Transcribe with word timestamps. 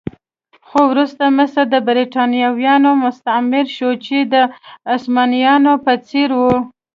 خو 0.67 0.79
وروسته 0.91 1.23
مصر 1.37 1.63
د 1.73 1.75
برېټانویانو 1.87 2.91
مستعمره 3.03 3.71
شو 3.77 3.91
چې 4.05 4.17
د 4.33 4.35
عثمانيانو 4.93 5.73
په 5.85 5.93
څېر 6.07 6.29
و. 6.39 6.43